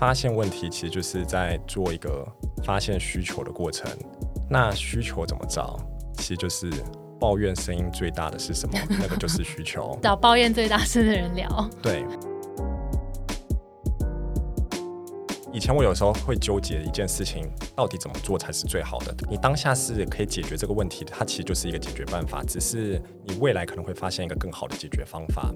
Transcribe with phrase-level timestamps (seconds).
[0.00, 2.26] 发现问题其实就是在做一个
[2.64, 3.86] 发现需求的过程。
[4.48, 5.78] 那需求怎么找？
[6.14, 6.70] 其实就是
[7.20, 8.78] 抱怨声音最大的是什么？
[8.88, 9.94] 那个就是需求。
[10.00, 11.70] 找抱怨最大声的人聊。
[11.82, 12.02] 对。
[15.52, 19.14] 以前我有时候会纠结一件事情，到底怎么做才是最好的？
[19.28, 25.52] 你当下是可以解决这个问题的，它其实就是一个解决办法，只是你未来可能会发现一个更好的解决方法。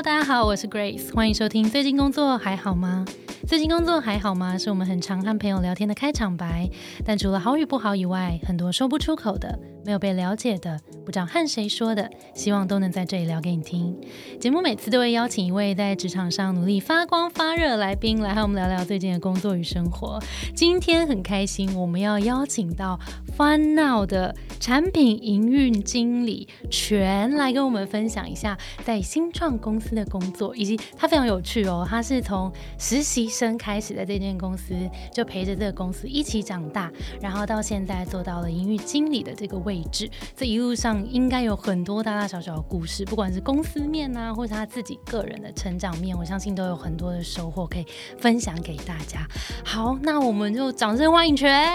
[0.00, 1.68] 大家好，我是 Grace，欢迎收听。
[1.68, 3.04] 最近工作还好吗？
[3.48, 4.56] 最近工作还好吗？
[4.56, 6.70] 是我们很常和朋友聊天的开场白。
[7.04, 9.58] 但除了好与不好以外，很多说不出口的。
[9.88, 13.98] 没有被了解的，不知道和谁说的，希望都能在这里聊给你听。
[14.38, 20.22] 节目每次都会邀请一位在职场上努力发光发热来宾，来和我们聊聊最近的工作与生活。
[20.54, 23.00] 今天很开心，我们要邀请到
[23.34, 31.86] FunNow 的产品营运经理全来跟我们分享一下在新创公司的工作，以及他非常有趣哦。
[31.88, 34.74] 他是从实习生开始在这间公司，
[35.10, 39.77] 就陪着这个公司一起长大，然后到现在做到了营运经理的这个位。
[39.78, 47.86] 位置，这一路上应该有很多大大小小的故事，不管是公司面啊，或是他自己个人的成长面，我相信都有很多的收获可以
[48.18, 49.26] 分享给大家。
[49.64, 51.66] 好，那我们就掌声欢迎全。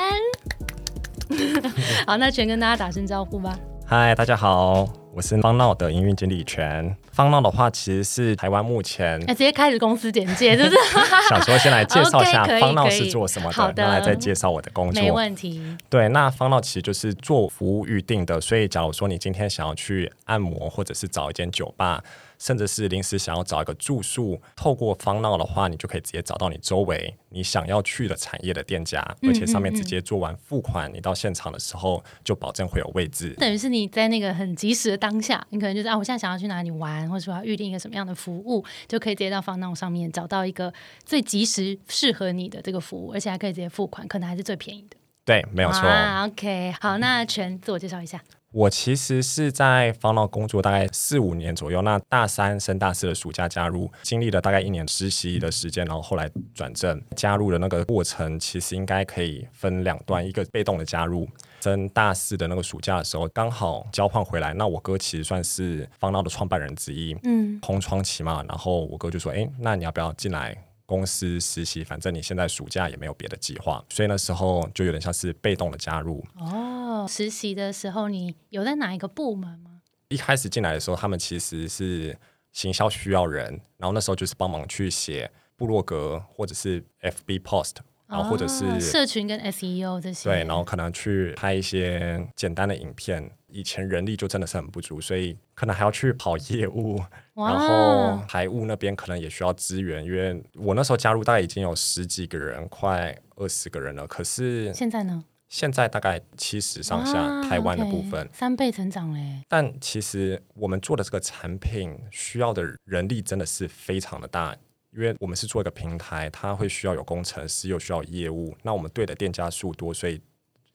[2.06, 3.58] 好，那全跟大家打声招呼吧。
[3.86, 5.03] 嗨，大家好。
[5.16, 6.96] 我是方闹的营运经理权。
[7.12, 10.76] 方闹的话，其实是台湾目前直接开始公司简介，是不是？
[11.30, 15.00] 想说先来介绍一下方闹是做什么的， 然后来再介绍我的工作。
[15.00, 15.62] 没问题。
[15.88, 22.04] 对，那方闹其实就是做服务预定的，所以假如说你今天想要去按摩，或者是找一间酒吧。
[22.44, 33.34] 甚至是临时想要找一个住宿，透过方闹的话，你就可以直接找到你周围你想要去的产业的店家，而且上面直接做完付款，你到现场的时候就保证会有位置。
[33.40, 40.74] 等于是你在那个很及时的当下，你可能就是啊，我现在想要去哪里玩，或者说要预定一个什么样的服务，就可以直接到方闹上面找到一个
[41.06, 44.98] 最及时适合你的这个服务，而且还可以直接付款，可能还是最便宜的。
[45.24, 45.82] 对，没有错。
[46.26, 48.22] OK，好，那全自我介绍一下。
[48.54, 57.02] 我其实是在方闹工作大概四五年左右，那大三升大四的暑假加入，经历了大概一年实习的时间，然后后来转正。
[57.16, 61.28] 加入的那个过程其实应该可以分两段，一个被动的加入，
[61.62, 64.54] 升大四的那个暑假的时候刚好交换回来。
[64.54, 71.84] 那我哥其实算是方闹的创办人之一，嗯，空窗期嘛，然后我哥就说：“哎，那你要不要进来公司实习？
[71.84, 76.24] 反正你现在暑假也没有别的计划。”所以那时候就有点像是被动的加入。
[76.36, 77.06] 哦。
[77.10, 79.82] 实习的时候，你有在哪一个部门吗？
[80.08, 82.18] 一开始进来的时候，他们其实是
[82.52, 87.76] 行销需要人，然后那时候就是帮忙去写部落格或者是 FB post，
[88.08, 90.30] 然后或者是社群跟 SEO 这些。
[90.30, 93.30] 对，然后可能去拍一些简单的影片。
[93.50, 97.00] 以前人力就真的是很不足，所以可能还要去跑业务，
[97.34, 100.04] 然后财务那边可能也需要资源。
[100.04, 104.08] 因为我那时候加入大概已经有十几个人，快二十个人了。
[104.08, 105.24] 可是现在呢？
[105.50, 109.44] 现在大概七十上下，台湾的部分三倍成长嘞。
[109.48, 114.58] 但其实我们做的这个产品需要的人力真的是非常的大，
[114.92, 118.58] 因为我们是做一个平台，它会需要有工程师，又需要业务。
[118.64, 120.20] 那我们对的店家数多，所以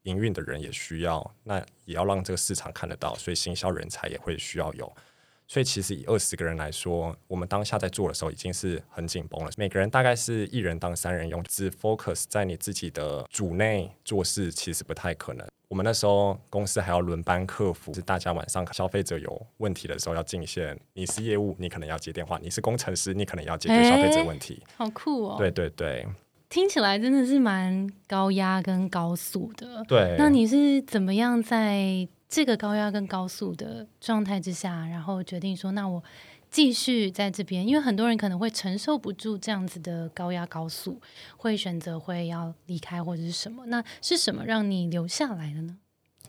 [0.04, 4.97] 营运的人也需要，那也要让这个市场看得到，所以行销人才也会需要有。
[5.48, 9.50] 所以其实以二十个人来说，我们当下在做的时候已经是很紧绷了。
[9.56, 15.47] 每个人大概是一人当三人用，只 focus 在你自己的组内做事，其实不太可能。
[15.69, 20.78] 我们那时候公司还要轮班客服，是大家晚上消费者有问题的时候要进线。
[20.92, 24.62] 你是业务，你可能要接电话；你是工程师，你可能要解决消费者问题。
[24.76, 25.36] 好酷哦！
[25.38, 26.06] 对对对，
[26.50, 29.82] 听起来真的是蛮高压跟高速的。
[29.88, 32.06] 对，那你是怎么样在？
[32.28, 36.03] 这个高压跟高速的状态之下，然后决定说，那我
[36.50, 41.00] 继续在这边，因为很多人可能会承受不住这样子的高压高速，
[41.39, 43.65] 会选择会要离开或者是什么？
[43.66, 45.78] 那是什么让你留下来的呢？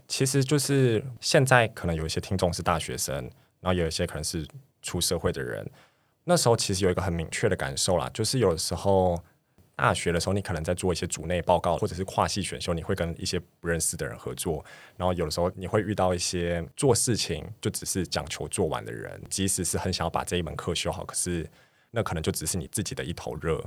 [0.08, 3.16] 其实就是现在可能有一些听众是大学生，
[3.60, 4.48] 然后有一些可能是
[4.82, 5.70] 出社会的人，
[6.24, 9.22] 那时候其实有一个很明确的感受啦，就是有时候。
[9.80, 14.64] 大学的时候，你可能在做一些组内报告，或者是跨系选修，你会跟一些不认识的人合作。
[14.98, 21.50] 然后有的时候你会遇到一些做事情就只是讲求做完的人，即使是很想要把这一门课修好，可是
[21.92, 23.64] 那可能就只是你自己的一头热。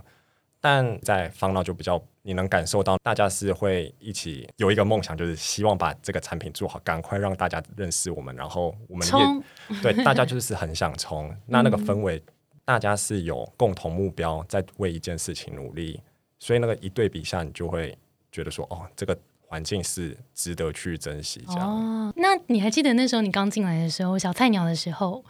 [0.61, 11.35] 但在方闹就比较，你能感受到大家是会一起有一个梦想，就是希望把这个产品做好，赶快让大家认识我们，然后我们也对大家就是很想冲。
[11.47, 12.23] 那那个氛围。
[12.64, 16.00] 大家是有共同目标，在为一件事情努力，
[16.38, 17.97] 所以那个一对比下，你就会
[18.31, 21.44] 觉得说，哦，这个环境是值得去珍惜。
[21.49, 21.69] 这样。
[21.69, 25.25] 哦，那你还记得那时候你刚进来的时候，小菜鸟的时候，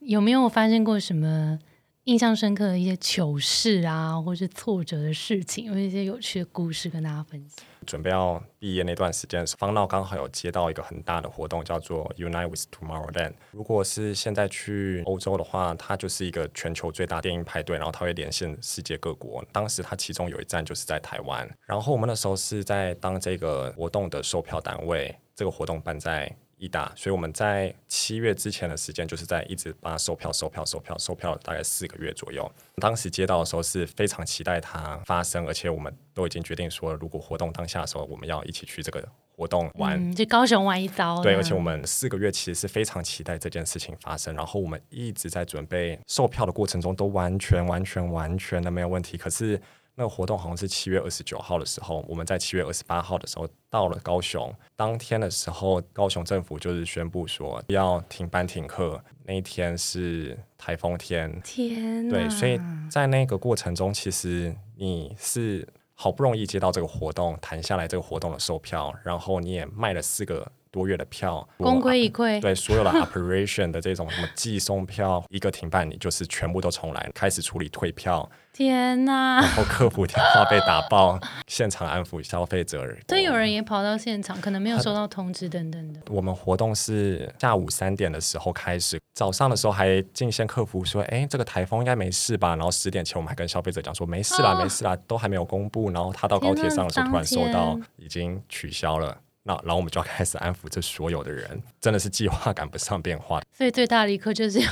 [0.00, 1.58] 有没有发生过什么
[2.04, 7.66] 印象深刻的一些糗事啊，或是挫折的事情，有一些有趣的故事跟大家分享？
[7.88, 13.32] 准备要毕业那段时间，方闹刚好有接到一个很大的活动，叫做 Unite with Tomorrowland。
[13.50, 19.42] 如果是现在去欧洲的话，它就是一个全球最大电影派对，然后它会连线世界各国。
[19.50, 26.30] 当时它其中有一站就是在台湾，然后我们那时候是在当这个活动的售票单位，这个活动办在。
[26.58, 32.50] 意大，所以我们在七月之前的时间，就是在一直帮他售票、售票、售票、售票，大概四个月左右。
[32.76, 39.06] 当时接到的时候是非常期待它发生，而且我们都已经决定说，如果活动当下的时候，我们要一起去这个
[39.36, 41.22] 活动玩，就高雄玩一遭。
[41.22, 49.16] 对，而且我们四个月其实是非常期待这件事情发生，然后我们一直在准备售票的过程中，都完全、完全、完全的没有问题。
[49.16, 49.60] 可是。
[49.98, 54.54] 那个活动好像是七月二十九号的时候，我们在七月二十八号的时候到了高雄。
[54.76, 59.02] 当天的时候，高雄政府就是宣布说要停班停课。
[59.24, 70.52] 那一天是台风天，天，对，所以在那个过程中，其实你是好不容易接到这个活动，谈下来这个活动的售票，然后你也卖了四个。
[70.78, 78.30] 多月的票功亏一篑，对所有的 operation 的这种什么寄送票，一个停办，你就是全部都重来，开始处理退票。
[78.52, 79.40] 天呐！
[79.40, 82.84] 然后客服电话被打爆，现场安抚消费者。
[83.08, 86.00] 所以有人也跑到现场，可能没有收到通知等等的。
[86.10, 99.16] 我们活动是下午三点的时候开始，早上的时候还进线客服说：“哎，这个台风应该没事吧？”然后十点前我们还跟消费者讲说：“没事啦，没事啦，都还没有公布。”然后他到高铁上的时候，突然收到已经取消了。
[99.48, 103.40] 那然后我们就要开始安抚这所有的人，真的是计划赶不上变化。
[103.56, 104.68] 所以最大的一课就是要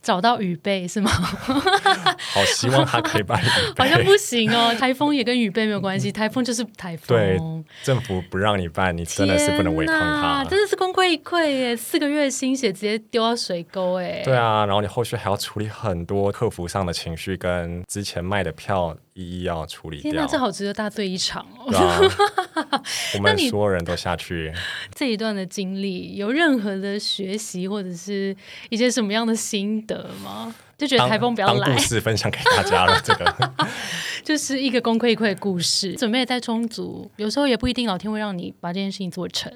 [0.00, 1.10] 找到雨备，是吗？
[2.32, 3.44] 好希望他可以把雨
[3.76, 7.06] 好像不行哦，台风也跟雨备没有关系，台风就是台风。
[7.08, 7.36] 对，
[7.82, 11.76] 政府不让你办，你真的是不能违抗它，真的是功亏一篑耶！
[11.76, 14.22] 四个月心血直接丢到水沟哎。
[14.24, 20.12] 对啊，然后你后续还要处理很多客服上的情绪，跟之前卖的票一一要处理掉。
[20.12, 22.10] 天哪，这好值得大醉一场哦！
[23.16, 23.94] 我们所有人都。
[23.94, 24.52] 下去
[24.92, 28.36] 这一段的经历，有任何的学习或者是
[28.70, 30.52] 一些什么样的心得吗？
[30.76, 33.00] 就觉得台风不要来，故事分享给大家了。
[33.04, 33.52] 这个
[34.24, 39.52] 就是一个功亏一篑的故事，准备再充足，有时候也不一定老天会让你把这件事情做成。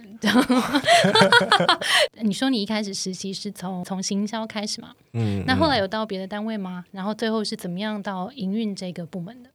[2.21, 4.93] 你说你一开始实习是从从行销开始嘛？
[5.15, 6.85] 嗯，那后来有到别的单位吗？
[6.93, 9.49] 然后最后是怎么样到营运这个部门的？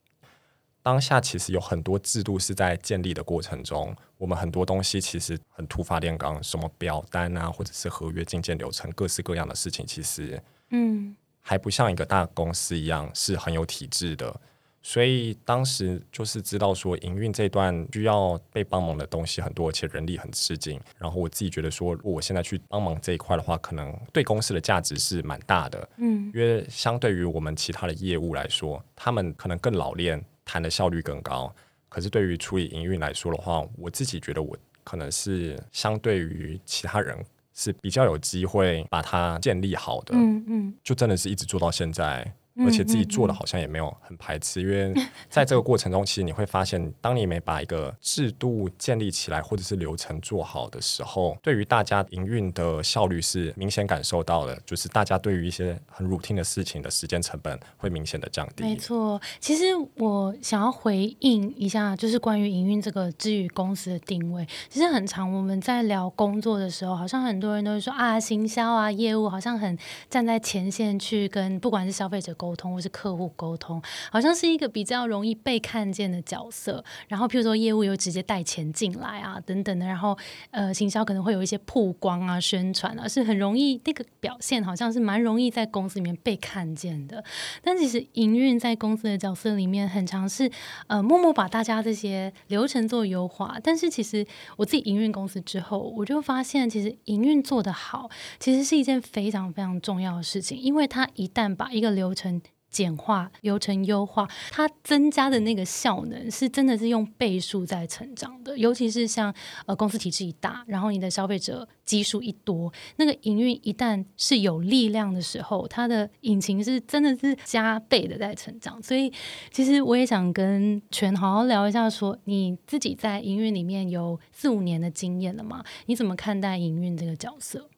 [0.81, 14.41] 当下其实有很多制度是在建立的过程中，我们很多东西其实很突发炼钢，什么表单啊，或者是合约进件流程，各式各样的事情，其实嗯，还不像一个大公司一样是很有体制的。
[14.83, 20.79] 所以当时就是知道说，营运这段需要被帮忙的东西很多，而且人力很吃紧。
[20.99, 25.89] 然后我自己觉得说，如果我现在去帮忙这一块的话，可能对公司的价值是蛮大的。
[25.97, 30.23] 嗯，因为相对于我们其他的业务来说，他们可能更老练。
[30.45, 31.55] 谈的效率更高，
[31.87, 37.17] 可是对于处理营运来说的话，我自己觉得我可能是相对于其他人
[37.53, 42.29] 是比较有机会把它建立好的，嗯嗯，就真的是一直做到现在。
[42.59, 44.93] 而且自己做的好像也没有很排斥，因为
[45.27, 58.63] 在这个过程中，其实你会发现，当你没把一个制度建立起来，或者是流程做好的时候，对于大家营运的效率是明显感受到的，就是大家对于一些很 routine 的事情的时间成本会明显的降低。
[58.63, 65.33] 没错，其实我想要回应一下，就是关于营运这个之于公司的定位，其实很长。
[65.33, 69.75] 我们在聊工作的时候，好像很多人都会说啊，行销啊，业务好像很
[70.07, 72.35] 站在前线去跟不管是消费者。
[72.43, 73.81] 沟通或是客户沟通，
[74.11, 76.83] 好像是一个比较容易被看见的角色。
[77.07, 79.85] 然后，譬如说业务又直接带钱进来啊，等等的。
[79.85, 80.17] 然后，
[80.51, 87.23] 呃，行销可能会有一些曝光啊、宣传啊，是很容易那个表现，好像是蛮容易在公司里面被看见的。
[87.63, 90.51] 但其实营运在公司的角色里面，很常是
[90.87, 93.57] 呃默默把大家这些流程做优化。
[93.63, 94.25] 但是其实
[94.57, 102.32] 我自己营运公司之后，我就发现，其实营运做得好，其实是一件非常非常重要的事情，因为它一旦把一个流程
[102.73, 108.57] 简化流程优化，它增加的那个效能是真的是用倍数在成长的。
[108.57, 109.33] 尤其是像
[109.67, 118.81] 呃公司体制一大，然后你的消费者基数一多，那个营运一旦是有力量的时候，它的引擎是真的是加倍的在成长。
[118.81, 119.13] 所以
[119.51, 125.63] 其实我也想跟全好好聊一下，说你自己在营运里面有四五年的经验了嘛？
[125.85, 127.69] 你怎么看待营运这个角色？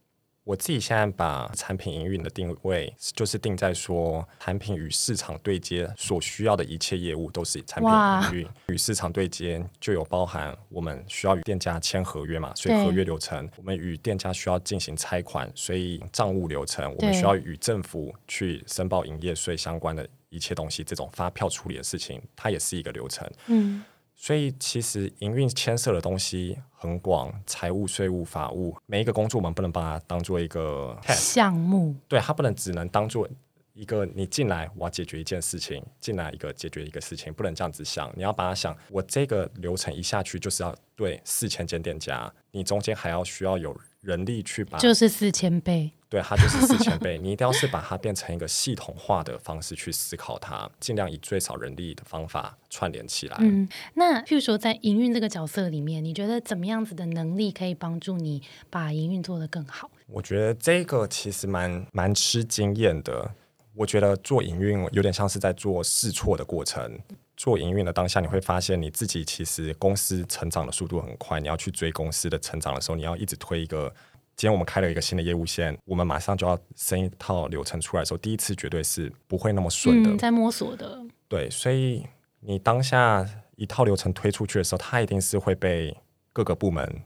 [0.46, 7.92] 我自己现在把产品营运的定位，就是定在说，产品与市场对接所需要的一切业务都是产品
[8.30, 8.48] 营运。
[8.68, 23.28] 与市场对接就有包含我们需要与店家签合约嘛，所以合约流程；我们与店家需要进行拆款，所以账务流程；我们需要与政府去申报营业税相关的一切东西，这种发票处理的事情，它也是一个流程。
[23.48, 23.84] 嗯。
[24.16, 33.28] 所以其实营运牵涉的东西很广，财务、税务、法务，每一个工作我们不能把它当做一个项目，对，它不能只能当做
[33.74, 43.76] 一个你进来我要解决一件事情，进来一个解决一个事情，不能这样子想，你要把它想，我这个流程一下去就是要对四千间店家，你中间还要需要有。
[44.06, 47.18] 人力去把就是四千倍，对，它就是四千倍。
[47.18, 53.36] 你一定要是把它变成一个系统化的方式去思考它，尽量以最少人力的方法串联起来。
[53.42, 59.92] 嗯，那譬如说在营运这个角色里面，你觉得怎么样子的能力可以帮助你把营运做得更好？
[60.08, 63.30] 我觉得这个其实蛮蛮吃经验的。
[63.74, 66.98] 我觉得做营运有点像是在做试错的过程。
[67.36, 71.42] 做营运的当下，你会发现你自己其实公司成长的速度很快。
[71.42, 73.94] 你要去追公司的成长的时候，你要一直推一个。
[74.36, 81.02] 今天我们开了一个新的业务线，我们马上就要生一套流程出来的时候，第一次绝对是不会那么顺的，在摸索的。
[81.30, 82.06] 对，所以
[82.42, 83.26] 你当下
[83.56, 85.96] 一套流程推出去的时候，它一定是会被
[86.34, 87.02] 各个部门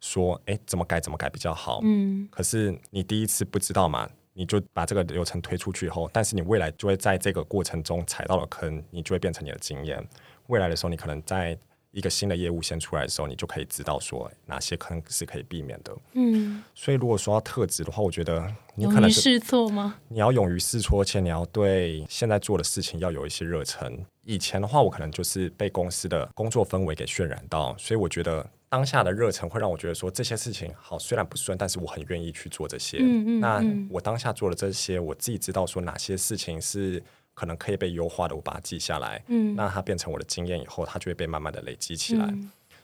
[0.00, 4.08] 说：“哎，怎么改怎么改比较好。”嗯，可是你第一次不知道嘛？
[4.32, 10.02] 你就把这个流程推出去以后，但是你未来就会在这个过程中踩到了坑，你就会变成你的经验。
[10.46, 11.58] 未来的时候，你可能在
[11.92, 15.96] 一个新的业务先出来的时候，你就可以知道说哪些坑是可以避免的。
[16.12, 19.96] 嗯，所以如果说要特质的话，我觉得你可能试错吗？
[20.08, 24.04] 你要勇于试错，且你要对现在做的事情要有一些热忱。
[24.24, 28.48] 以前的话，我可能就是被公司的工作氛围给渲染到，所以我觉得。
[28.70, 32.98] 当下的热忱会让我觉得说这些事情好，虽然不顺，但是我很愿意去做这些。
[33.00, 33.40] 嗯嗯。
[33.40, 37.02] 那我当下做了这些，我自己知道说哪些事情是
[37.40, 39.24] 可能可以被优化的，我把它记下来。
[39.28, 39.56] 嗯。
[39.56, 42.34] 那它变成我的经验以后，它就会被慢慢的累积起来。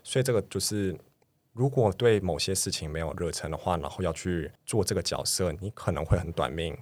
[0.02, 0.96] 所以这个就是，
[1.52, 6.75] 如果对某些事情没有热忱的话，然后要去做这个角色，你可能会很短命。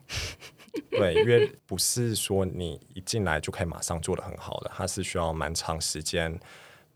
[0.92, 6.38] 对，因为不是说你一进来就可以马上做的很好的，它是需要蛮长时间。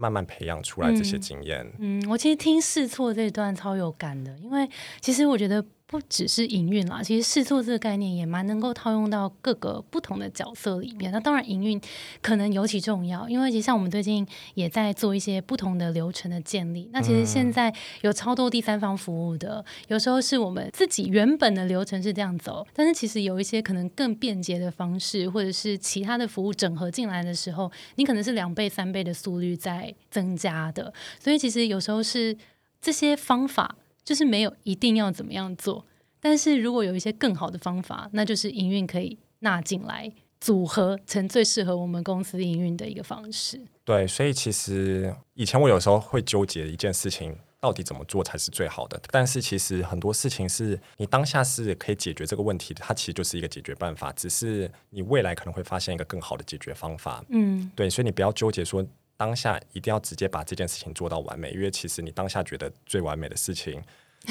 [0.00, 1.68] 慢慢培养出来这些经验。
[1.80, 4.70] 嗯，我其实听试错这段超有感的，因为
[5.00, 5.64] 其实我觉得。
[5.90, 11.11] 不只是营运啦，其实试错这个概念也蛮能够套用到各个不同的角色里面。
[11.11, 11.80] 那当然，营运
[12.21, 16.90] 可能尤其重要，因为其实像我们最近也在做一些不同的流程的建立。
[16.92, 30.92] 那其实现在有超多第三方服务的，有时候是我们自己原本的流程是这样走，但是其实有一些可能更便捷的方式，或者是其他的服务整合进来的时候，你可能是两倍、三倍的速率在增加的。
[31.18, 32.37] 所以其实有时候是
[32.78, 33.75] 这些方法。
[34.09, 35.85] 就是没有一定要怎么样做，
[36.19, 40.11] 但是如果有一些更好的方法，那就是营运可以纳进来，
[40.41, 43.61] 组合成最适合我们公司营运的一个方式。
[43.85, 48.99] 对，所以其实以前我有时候会纠结一件事情，到底怎么做才是最好的。
[49.11, 57.23] 但是其实很多事情是你当下是可以解决这个问题的，它其实就是一个解决办法，只是你未来可能会发现一个更好的解决方法。
[57.29, 58.83] 嗯，对，所以你不要纠结说。
[59.18, 63.82] 当下一定要直接把这件事情做到完美，因为其实你当下觉得最完美的事情，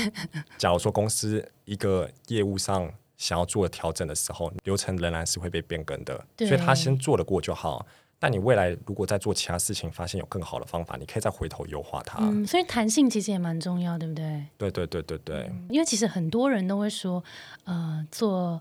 [0.58, 7.86] 假如说公司一个业务上想要做调整的时候，流程仍然是会被变更的，所以他先做得过就好。
[8.20, 12.18] 但你未来如果在做其他事情，发现有更好的方法，你可以再回头优化它。
[12.22, 14.44] 嗯，所以弹性其实也蛮重要，对不对？
[14.58, 15.52] 对对对对对。
[15.70, 17.24] 因为其实很多人都会说，
[17.66, 18.60] 呃，做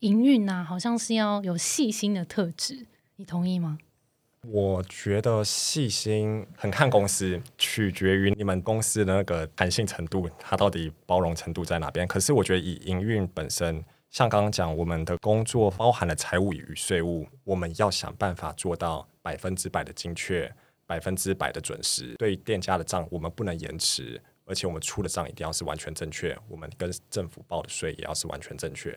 [0.00, 2.84] 营运啊，好像是要有细心的特质，
[3.16, 3.78] 你同意吗？
[4.42, 12.06] 我觉得细心很看公司，取决于你们公司的那个弹性程度，它到底包容程度在哪边。
[12.06, 20.50] 可是我觉得以营运本身，像刚刚讲，我们的工作包含了财务与税务，我们要想办法做到百分之百的精确，
[20.86, 22.14] 百分之百的准时。
[22.16, 26.34] 对店家的账，我们不能延迟，而且我们出的账一定要是完全正确。
[26.48, 28.96] 我们跟政府报的税也要是完全正确。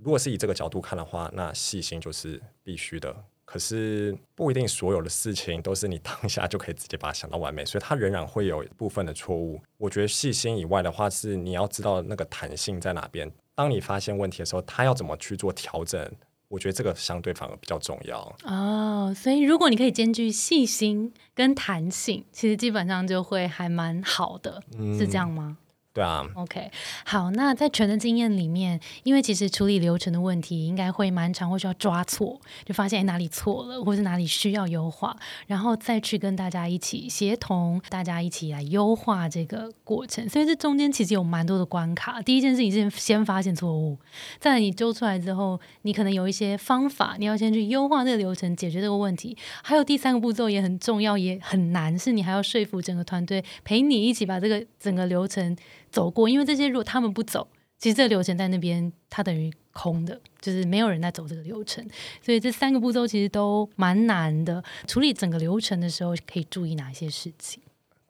[0.00, 3.24] 如果是以这个角度看的话，那细心就是必须的。
[3.50, 9.58] 可是不一定所有的事情都是你当下就可以直接把它想到完美，所以它仍然会有一部分的错误。
[9.78, 13.32] 我觉得细心以外的话，是你要知道那个弹性在哪边。
[13.54, 16.06] 当你发现问题的时候，他要怎么去做调整？
[16.48, 18.20] 我觉得这个相对反而比较重要。
[18.44, 24.62] 哦，所以如果你可以兼具细心跟弹性，其实基本上就会还蛮好的，
[24.98, 25.56] 是这样吗？
[25.94, 26.70] 对啊，OK，
[27.04, 35.16] 好，那在全的经验里面，因为其实处理流程的问题应该会蛮长，会需要抓错，就发现哪里错了，或是哪里需要优化，
[35.48, 40.28] 然后再去跟大家一起协同，大家一起来优化这个过程。
[40.28, 42.22] 所以这中间其实有蛮多的关卡。
[42.22, 43.98] 第一件事情是先发现错误，
[44.38, 49.36] 在你揪出来之后，你可能有一些方法，你要先去优化这个流程，解决这个问题。
[49.64, 55.56] 还有第三个步骤也很重要，也很难，是你还要说服整个团队陪你一起把这个整个流程
[55.90, 56.28] 走过。
[56.28, 57.46] 因为这些如果他们不走，
[57.78, 61.86] 其实这个流程在那边它等于空的，就是没有人在走这个流程。
[62.20, 64.62] 所以这三个步骤其实都蛮难的。
[64.86, 67.62] 处理整个流程的时候，可以注意哪些事情？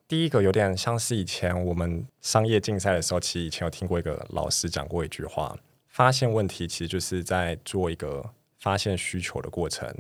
[0.07, 5.55] 第一个有点像是以前我们商业竞赛的时候，其实以前有听过一个老师讲过一句话：
[5.87, 9.95] 发现问题其实就是在做一个发现需求的过程。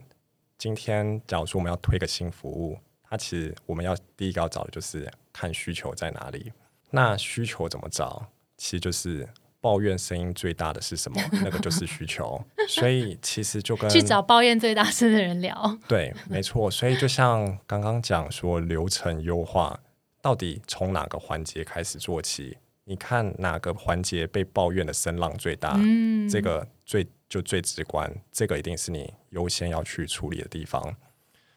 [0.56, 6.50] 今天假如说我们要推个新服务，它其实我们要第一个要找的就是看需求在哪里。
[6.90, 8.26] 那需求怎么找？
[8.57, 9.28] 其实就是
[9.61, 11.21] 抱怨声音最大的是什么？
[11.33, 12.42] 那个就是需求。
[12.68, 15.78] 所以其实就跟去找抱怨最大声的人聊。
[15.88, 16.71] 对，没错。
[16.71, 19.78] 所以就像刚刚讲说，流程优化
[20.21, 22.59] 到底从哪个环节开始做起？
[22.85, 25.75] 你看哪个环节被抱怨的声浪最大？
[25.76, 30.97] 嗯，这个最就最直观，这个一定是你优先要去处理的地方。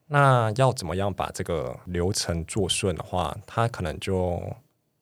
[0.08, 4.44] 那要怎么样把这个流程做顺的话，它可能就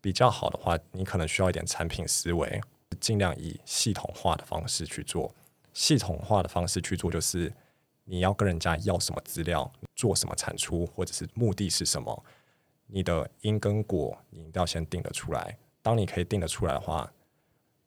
[0.02, 2.62] 比较好的话，你可能需要一点产品思维，
[3.00, 5.34] 尽量以系统化的方式去做。
[5.74, 7.54] 系统化的方式去做，就是
[8.06, 12.24] 你要跟人家要什么资料，做什么产出，或者是目的是什么，
[12.88, 15.58] 你的因跟果，你一定要先定得出来。
[15.82, 17.12] 当你可以定得出来的话，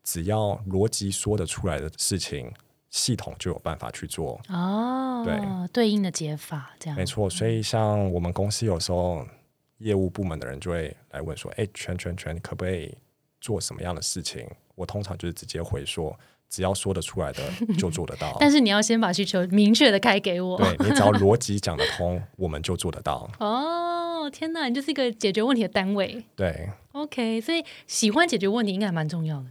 [0.02, 2.52] 只要逻辑说得出来的事情，
[2.88, 4.40] 系统就有办法去做。
[4.48, 5.38] 哦，对，
[5.72, 9.26] 对应的解法这样没错，所以像我们公司有时候
[9.82, 12.96] 业务部门的人就会来问说：“哎，全全全，可不可以
[13.40, 17.42] 做什么样的事情？”我通常就是直接回说：“只要说得出来的
[17.78, 18.36] 就做得到。
[18.40, 20.56] 但是你要先把需求明确的开给我。
[20.56, 23.30] 对你只要 逻辑讲得通，我们就做得到。
[23.38, 26.24] 哦，天哪，你就是一个解决问题的单位。
[26.34, 29.46] 对 OK，所以喜欢解决问题应该还蛮重要的。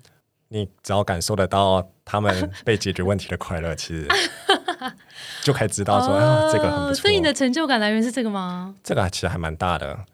[0.50, 4.06] 你只要感受得到他们被解决问题的快乐，其实
[5.44, 6.90] 就可以知道说、啊，这个很不错。
[6.90, 8.76] 哦所以你的成就感来源是这个吗？
[8.84, 10.06] 这个其实还蛮大的。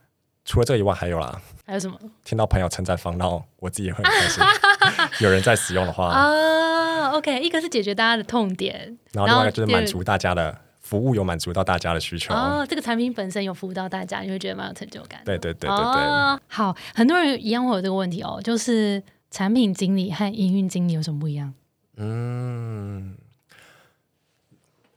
[0.47, 4.41] 除了这个以外，还有啦，还有什么听到朋友称赞方闹，我自己也会很开心。
[5.19, 12.33] 有人在使用的话，啊？OK，一个是解决大家的痛点，然后另外一个就是满足大家的服务，有满足到大家的需求。
[12.33, 15.25] 哦，这个产品本身有服务到大家，你会觉得蛮有成就感的。
[15.25, 21.53] 对对对对对，哦，好，很多人一样会有这个问题哦，就是产品经理和营运经理有什么不一样？
[21.97, 23.17] 嗯，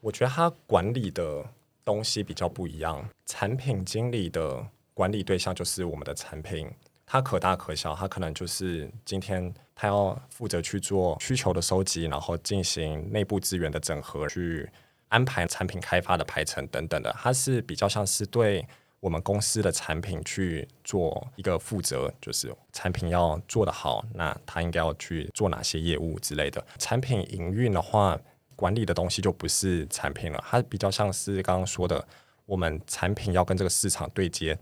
[0.00, 1.44] 我觉得他管理的
[1.84, 3.08] 东西比较不一样。
[3.26, 4.66] 产品经理的
[5.00, 6.70] 管理对象就是我们的产品，
[7.06, 14.68] 它可大可小，它可能就是今天他要负责去做需求的收集，然后进行内部资源的整合，去
[15.08, 17.10] 安排产品开发的排程等等的。
[17.18, 18.62] 它是比较像是对
[19.00, 26.62] 我们公司的产品去做一个负责，就是产品要做得好，那他应该要去做哪些业务之类的。
[26.78, 28.20] 产品营运的话，
[28.54, 32.06] 管理的东西就不是产品了，它比较像是刚刚说的，
[32.44, 34.58] 我们产品要跟这个市场对接，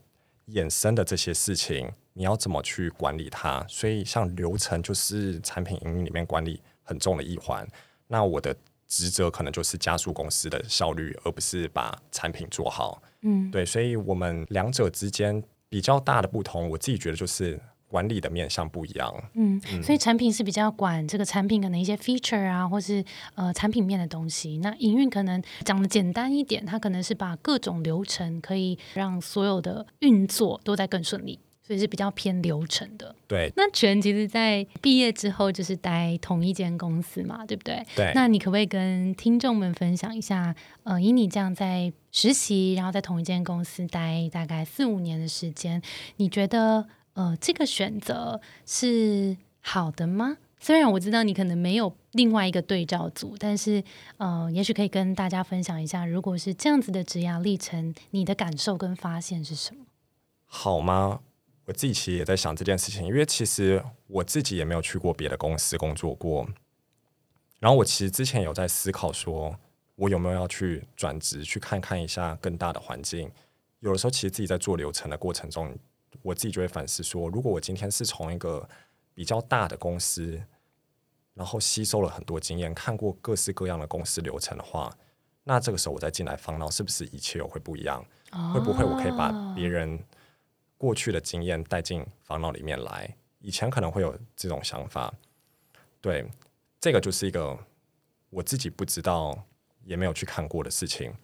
[0.52, 3.64] 衍生的这些事情，你要怎么去管理它？
[3.68, 7.66] 所以像流程就是产品营运里面管理很重的一环。
[8.06, 8.54] 那我的
[8.86, 13.02] 职责可能就是加速公司的效率，而不是把产品做好。
[13.20, 19.12] 嗯，对，所以我们两者之间比较大的不同，我自己觉得就是管理的面向不一样。
[19.34, 24.58] 嗯，所以产品是比较管这个产品可能一些 feature 啊，或是呃产品面的东西。
[24.58, 33.14] 那营运可能讲的简单一点，它可能是把各种流程可以让所有的运作都在更顺利，所以是比较偏流程的。
[33.26, 37.82] 对那全其实，在毕业之后就是待同一间公司嘛，对不对？
[37.96, 45.80] 对，那你可不可以跟听众们分享一下，呃，以你这样在实习，然后在同一间公司待大概四五年的时间，
[46.16, 46.86] 你觉得
[47.18, 50.38] 呃这个选择是好的吗？
[50.60, 53.82] 虽然我知道你可能没有另外一个对照组，但是
[54.18, 59.84] 呃，也许可以跟大家分享一下，如果是这样子的职涯历程，你的感受跟发现是什么？
[60.46, 61.20] 好吗？
[61.64, 66.48] 我自己其实也在想这件事情，因为其实我自己也没有去过别的公司工作过。
[67.58, 69.58] 然后我其实之前有在思考说，
[69.96, 73.28] 我有没有要去转职，去看看一下更大的环境。
[73.80, 75.76] 有的时候，其实自己在做流程的过程中，
[76.28, 78.68] 我自己就会反思说，如果我今天是从一个
[79.14, 80.40] 比较大的公司，
[81.34, 84.94] 然后吸收了很多经验，看过各式各样的公司流程的话，
[85.44, 88.04] 那这个时候我再进来方闹，是不是一切又会不一样？
[88.52, 89.98] 会不会我可以把别人
[90.76, 93.16] 过去的经验带进防脑里面来？
[93.40, 95.14] 以前可能会有这种想法，
[96.00, 96.28] 对，
[96.78, 97.56] 这个就是一个
[98.28, 99.46] 我自己不知道
[99.84, 101.14] 也没有去看过的事情，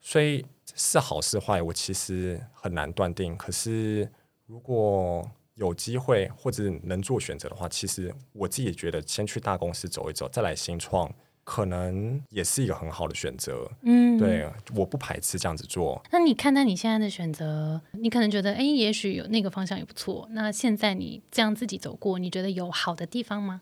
[0.00, 3.36] 所以是好是坏，我其实很难断定。
[3.36, 4.10] 可是
[4.48, 11.12] 如果有机会或者能做选择的话，其实我自己觉得先去大公司走一走，再来新创，
[11.44, 13.70] 可能也是一个很好的选择。
[13.82, 16.02] 嗯，对，我不排斥这样子做。
[16.10, 20.26] 那你看待你现在的选择，你可能觉得，哎，也许有那个方向也不错。
[20.30, 23.60] 那现在你这样自己走过，你觉得有好的地方吗？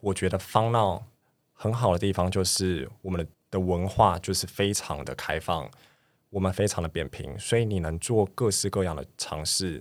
[0.00, 1.04] 我觉得方闹
[1.52, 5.70] 很好的地方就是我们的文化就是非常的开放，
[6.30, 9.80] 我们非常的扁平，所以你能做各式各样的尝试。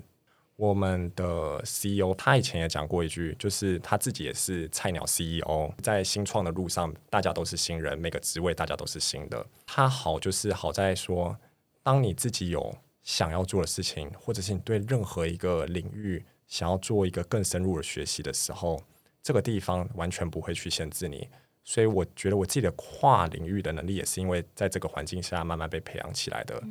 [0.61, 9.43] 我们的 CEO 他以前也讲过一句，就是他自己也是菜鸟 CEO，在新创的路上，大家都是新人，每个职位大家都是新的。
[9.65, 11.35] 他好就是好在说，
[11.81, 18.79] 当你自己有想要做的事情，或者是你对任何一个领域想要做一个更深入的学习的时候，
[19.23, 21.27] 这个地方完全不会去限制你。
[21.63, 26.61] 所以我觉得我自己的跨领域的能力，也是因为在这个环境下慢慢被培养起来的。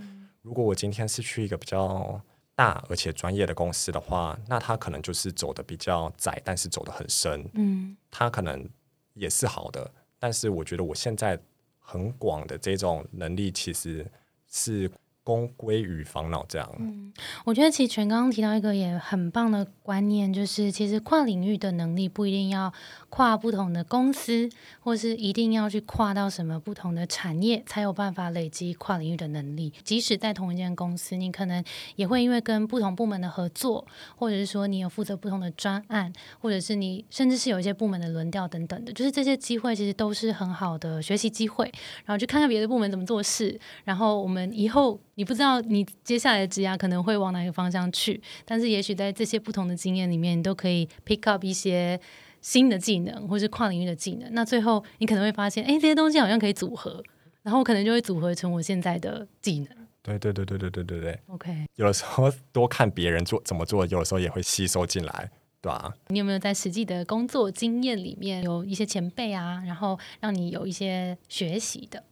[0.42, 2.22] 如果我今天是去一个比较
[2.60, 7.48] 大而且专业的公司的话，那他可能就是走的比较窄，但是走的很深。
[7.54, 8.68] 嗯，他可能
[9.14, 11.40] 也是好的，但是我觉得我现在
[11.78, 14.06] 很广的这种能力，其实
[14.46, 14.90] 是
[15.22, 16.70] 公归于防脑这样。
[16.78, 17.12] 嗯
[17.44, 22.72] 我觉得其实全刚刚提到一个也很棒的观念，就是其实跨领域的能力不一定要
[23.08, 24.48] 跨不同的公司，
[24.80, 29.72] 或是一定要去跨到什么不同的产业，才有办法累积跨领域的能力。
[29.82, 31.62] 即使在同一间公司，你可能
[31.96, 41.70] 也会因为跟不同部门的合作，或者是说你有负责不同的专案，或者是你甚至是有一些部门的轮调等等的，就是这些机会其实都是很好的学习机会，
[42.04, 52.00] 然后去看看别的部门怎么做事，然后我们以后你不知道你接下来的职涯可能会往哪个方向去，但是也许在这些不同的经验里面，你都可以 pick up 一些
[52.40, 54.32] 新的技能，或是跨领域的技能。
[54.32, 57.04] 那最后你可能会发现，哎，这些东西好像可以组合，
[57.42, 59.68] 然后可能就会组合成我现在的技能。
[60.02, 65.30] 对对对对对对对对，OK，有的时候多看别人做怎么做，有的时候也会吸收进来，
[65.60, 72.02] 对吧、你有没有在实际的工作经验里面有一些前辈啊，然后让你有一些学习的？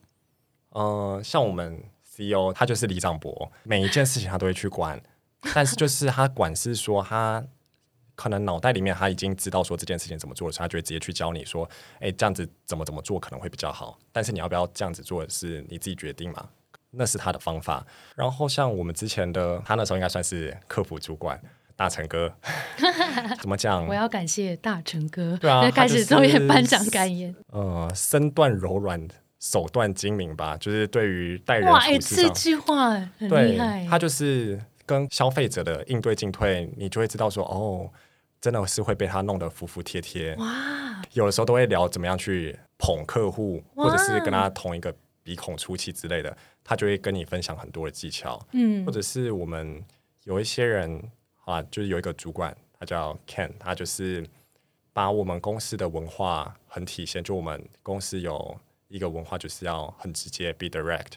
[0.72, 1.82] 呃，像我们
[2.18, 5.00] CEO 他就是李长博，每一件事情他都会去管，
[5.54, 7.44] 但是就是他管是说他
[8.14, 11.68] 可能脑袋里面他已经知道说这件事情怎么做了，所以他就会直接去教你说，
[12.00, 16.48] 哎，这样子怎么怎么做可能会比较好，但是你要不要这样子做是你自己决定嘛，
[16.90, 17.86] 那是他的方法。
[18.16, 21.40] 然后像我们之前的他那时候应该算是客服主管。
[21.76, 22.34] 大成哥，
[23.40, 23.94] 怎么讲我？
[23.94, 27.32] 要感谢大成哥，对啊那开始作业颁奖感言。
[27.52, 29.06] 呃，身段柔软，
[29.40, 33.86] 手段精明吧，就是对于待人哇，哎，这句话很对厉害，。
[33.88, 37.88] 他就是跟消费者的应对进退，你就会知道说，哦，
[38.40, 40.34] 真的是会被他弄得服服帖帖。
[40.36, 48.40] 哇，有的时候都会聊怎么样去捧客户，或者是跟他同一个鼻孔出气之类的，他就会跟你分享很多的技巧。
[48.52, 49.84] 嗯或者是我们
[50.24, 51.00] 有一些人
[51.44, 54.26] 啊，就是有一个主管，他叫 Ken，他就是
[54.92, 61.12] 把我们公司的文化很体现，就我们公司有一个文化就是要很直接，be direct。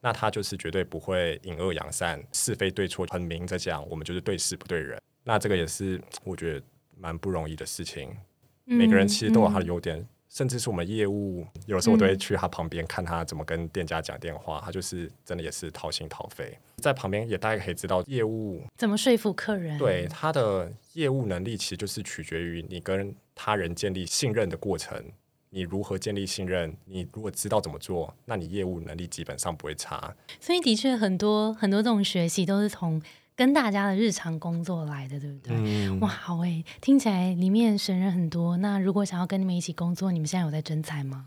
[0.00, 5.00] 那他就是绝对不会隐恶扬善，是非对错很明着讲，我们就是对事不对人。
[5.24, 6.62] 那这个也是我觉得
[6.96, 8.16] 蛮不容易的事情。
[8.64, 19.76] 每个人其实都有他的优点，甚至是我们业务，有时候我都会去他旁边看他怎么跟店家讲电话，他就是真的也是掏心掏肺，在旁边也大概可以知道业务怎么说服客人？
[19.78, 25.02] 对他的业务能力，其实就是取决于你跟他人建立信任的过程。
[25.50, 26.76] 你如何建立信任？
[26.86, 30.14] 你如果知道怎么做，那你业务能力基本上不会差。
[30.40, 33.00] 所以的确很多很多这种学习都是从
[33.34, 35.56] 跟大家的日常工作来的，对不对？
[35.56, 38.56] 嗯，哇，好诶，听起来里面神人很多。
[38.56, 41.24] 那如果想要跟你们一起工作，你们现在有在征才吗？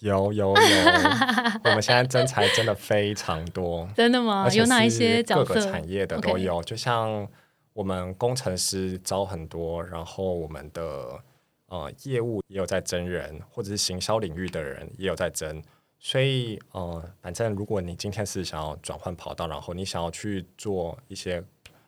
[0.00, 0.54] 有有有，
[1.64, 3.88] 我们现在真才真的非常多。
[3.96, 5.22] 真的吗有哪一些？
[5.22, 7.26] 各个产业的都有就像
[7.72, 11.18] 我们工程师招很多，然后我们的
[11.66, 15.62] 呃业务也有在增人，或者是行销领域的人也有在增。
[15.98, 21.42] 所以呃，反正如果你今天是想要转换跑道，然后你想要去做一些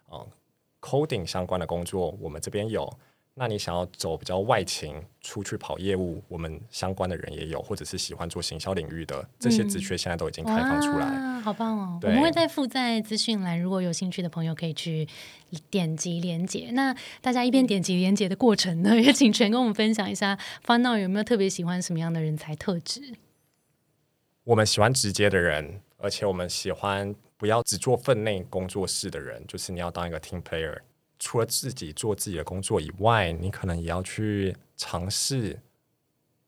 [0.09, 0.27] 呃
[0.81, 2.89] coding 相关的工作，我们这边有。
[3.39, 11.07] 那你想要走比较外勤，出去跑业务，我们相关的人也有，或者是喜欢做行销领域的，这些职缺现在都已经开放出来。
[11.07, 11.93] 哇，好棒哦！
[11.95, 15.07] 我对们会再附在资讯栏，如果有兴趣的朋友可以去
[15.71, 16.71] 点击连接。
[16.73, 23.15] 那大家一边点击连接的过程呢，也请全跟我们分享一下 Fun Now 有没有特别喜欢什么样的人才特质？
[24.43, 30.77] 我们喜欢直接的人，而且我们喜欢不要只做分内工作室的人，就是你要当一个 team player。
[31.19, 35.61] 除了自己做自己的工作以外，你可能也要去尝试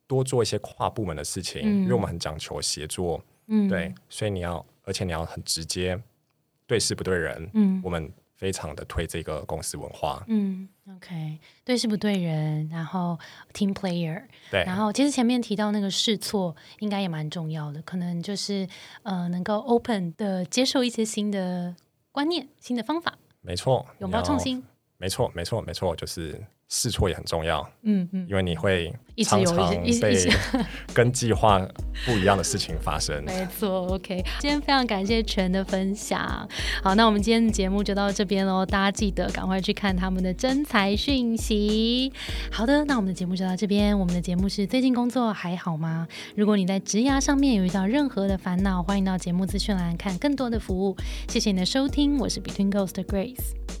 [0.07, 1.83] 多做一些跨部门的事情，嗯。
[1.83, 6.01] 因为我们很讲求协作，嗯，对，所以你要，而且你要很直接，
[6.65, 7.81] 对事不对人，嗯。
[7.83, 13.19] 我们非常的推这个公司文化，嗯，OK，对事不对人，然后
[13.53, 18.67] team player，对，然后其实前面提到那个试错，应该也蛮重要的，可能就是
[19.03, 21.75] 呃能够 open 的接受一些新的
[22.11, 24.63] 观念、新的方法，没错，拥抱创，新。
[24.97, 26.39] 没错，没错，没错，就是
[26.73, 30.17] 试错也很重要，嗯嗯，因为你会一直有常常被
[30.95, 31.59] 跟计划
[32.05, 33.21] 不一样的事情发生。
[33.25, 34.23] 没错，OK。
[34.39, 36.47] 今天非常感谢全的分享。
[36.81, 42.13] 好，那我们今天的节目就到这边喽，大家记得赶快去看他们的真才讯息。
[42.49, 43.99] 好的，那我们的节目就到这边。
[43.99, 46.07] 我们的节目是最近工作还好吗？
[46.37, 50.95] 如果你在职涯上面有遇到任何的烦恼，欢迎到节目资讯栏看更多的服务。
[51.27, 53.80] 谢谢你的收听，我是 Between Ghost 的 Grace。